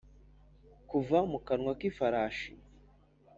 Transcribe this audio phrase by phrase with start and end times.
[0.89, 2.51] kuva mu kanwa k'ifarashi.